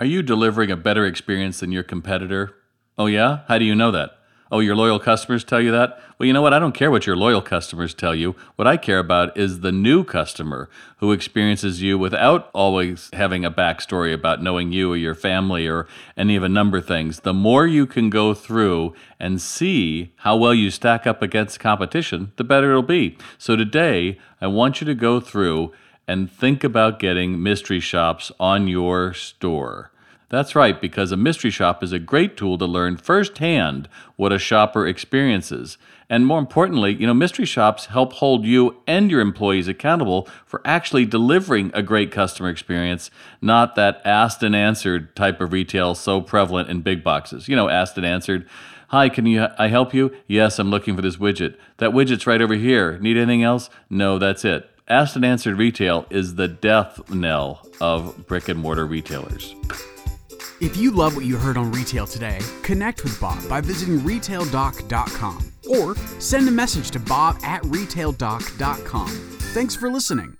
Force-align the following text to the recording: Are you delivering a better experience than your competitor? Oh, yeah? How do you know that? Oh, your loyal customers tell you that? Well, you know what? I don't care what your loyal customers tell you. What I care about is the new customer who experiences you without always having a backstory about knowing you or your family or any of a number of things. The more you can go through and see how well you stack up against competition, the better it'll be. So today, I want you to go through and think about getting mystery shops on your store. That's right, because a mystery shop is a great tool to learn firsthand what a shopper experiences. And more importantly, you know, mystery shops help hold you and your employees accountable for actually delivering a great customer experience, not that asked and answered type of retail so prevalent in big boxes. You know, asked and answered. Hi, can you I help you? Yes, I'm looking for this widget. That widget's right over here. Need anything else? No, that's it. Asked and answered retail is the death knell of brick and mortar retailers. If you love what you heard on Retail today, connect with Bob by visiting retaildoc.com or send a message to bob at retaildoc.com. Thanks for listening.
Are 0.00 0.06
you 0.06 0.24
delivering 0.24 0.72
a 0.72 0.76
better 0.76 1.06
experience 1.06 1.60
than 1.60 1.70
your 1.70 1.84
competitor? 1.84 2.52
Oh, 2.98 3.06
yeah? 3.06 3.42
How 3.46 3.58
do 3.58 3.64
you 3.64 3.76
know 3.76 3.92
that? 3.92 4.18
Oh, 4.50 4.58
your 4.58 4.74
loyal 4.74 4.98
customers 4.98 5.44
tell 5.44 5.60
you 5.60 5.70
that? 5.70 6.00
Well, 6.18 6.26
you 6.26 6.32
know 6.32 6.42
what? 6.42 6.52
I 6.52 6.58
don't 6.58 6.74
care 6.74 6.90
what 6.90 7.06
your 7.06 7.16
loyal 7.16 7.40
customers 7.40 7.94
tell 7.94 8.12
you. 8.12 8.34
What 8.56 8.66
I 8.66 8.76
care 8.76 8.98
about 8.98 9.36
is 9.38 9.60
the 9.60 9.70
new 9.70 10.02
customer 10.02 10.68
who 10.96 11.12
experiences 11.12 11.80
you 11.80 11.96
without 11.96 12.50
always 12.52 13.08
having 13.12 13.44
a 13.44 13.52
backstory 13.52 14.12
about 14.12 14.42
knowing 14.42 14.72
you 14.72 14.92
or 14.92 14.96
your 14.96 15.14
family 15.14 15.68
or 15.68 15.86
any 16.16 16.34
of 16.34 16.42
a 16.42 16.48
number 16.48 16.78
of 16.78 16.88
things. 16.88 17.20
The 17.20 17.32
more 17.32 17.64
you 17.64 17.86
can 17.86 18.10
go 18.10 18.34
through 18.34 18.94
and 19.20 19.40
see 19.40 20.12
how 20.18 20.36
well 20.36 20.54
you 20.54 20.72
stack 20.72 21.06
up 21.06 21.22
against 21.22 21.60
competition, 21.60 22.32
the 22.34 22.42
better 22.42 22.70
it'll 22.70 22.82
be. 22.82 23.16
So 23.38 23.54
today, 23.54 24.18
I 24.40 24.48
want 24.48 24.80
you 24.80 24.86
to 24.86 24.94
go 24.96 25.20
through 25.20 25.72
and 26.06 26.30
think 26.30 26.62
about 26.64 26.98
getting 26.98 27.42
mystery 27.42 27.80
shops 27.80 28.30
on 28.38 28.68
your 28.68 29.14
store. 29.14 29.90
That's 30.30 30.56
right, 30.56 30.80
because 30.80 31.12
a 31.12 31.16
mystery 31.16 31.50
shop 31.50 31.82
is 31.84 31.92
a 31.92 31.98
great 31.98 32.36
tool 32.36 32.58
to 32.58 32.66
learn 32.66 32.96
firsthand 32.96 33.88
what 34.16 34.32
a 34.32 34.38
shopper 34.38 34.86
experiences. 34.86 35.78
And 36.10 36.26
more 36.26 36.38
importantly, 36.38 36.94
you 36.94 37.06
know, 37.06 37.14
mystery 37.14 37.44
shops 37.44 37.86
help 37.86 38.14
hold 38.14 38.44
you 38.44 38.76
and 38.86 39.10
your 39.10 39.20
employees 39.20 39.68
accountable 39.68 40.28
for 40.44 40.60
actually 40.64 41.06
delivering 41.06 41.70
a 41.72 41.82
great 41.82 42.10
customer 42.10 42.50
experience, 42.50 43.10
not 43.40 43.74
that 43.76 44.02
asked 44.04 44.42
and 44.42 44.56
answered 44.56 45.14
type 45.14 45.40
of 45.40 45.52
retail 45.52 45.94
so 45.94 46.20
prevalent 46.20 46.68
in 46.68 46.82
big 46.82 47.04
boxes. 47.04 47.48
You 47.48 47.56
know, 47.56 47.68
asked 47.68 47.96
and 47.96 48.06
answered. 48.06 48.48
Hi, 48.88 49.08
can 49.08 49.26
you 49.26 49.46
I 49.58 49.68
help 49.68 49.94
you? 49.94 50.14
Yes, 50.26 50.58
I'm 50.58 50.70
looking 50.70 50.94
for 50.94 51.02
this 51.02 51.16
widget. 51.16 51.56
That 51.78 51.90
widget's 51.90 52.26
right 52.26 52.40
over 52.40 52.54
here. 52.54 52.98
Need 52.98 53.16
anything 53.16 53.42
else? 53.42 53.70
No, 53.88 54.18
that's 54.18 54.44
it. 54.44 54.68
Asked 54.88 55.16
and 55.16 55.24
answered 55.24 55.56
retail 55.56 56.06
is 56.10 56.34
the 56.34 56.46
death 56.46 57.10
knell 57.10 57.66
of 57.80 58.26
brick 58.26 58.50
and 58.50 58.60
mortar 58.60 58.84
retailers. 58.84 59.54
If 60.60 60.76
you 60.76 60.90
love 60.90 61.16
what 61.16 61.24
you 61.24 61.36
heard 61.36 61.56
on 61.56 61.72
Retail 61.72 62.06
today, 62.06 62.38
connect 62.62 63.02
with 63.02 63.18
Bob 63.20 63.48
by 63.48 63.60
visiting 63.60 63.98
retaildoc.com 64.00 65.52
or 65.68 65.96
send 66.20 66.48
a 66.48 66.50
message 66.50 66.90
to 66.92 67.00
bob 67.00 67.38
at 67.42 67.62
retaildoc.com. 67.62 69.08
Thanks 69.08 69.74
for 69.74 69.90
listening. 69.90 70.36